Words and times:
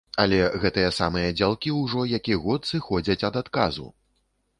Але 0.21 0.37
гэтыя 0.61 0.93
самыя 0.99 1.35
дзялкі 1.39 1.73
ўжо 1.81 2.01
які 2.13 2.39
год 2.45 2.65
сыходзяць 2.71 3.19
ад 3.31 3.39
адказу! 3.43 3.87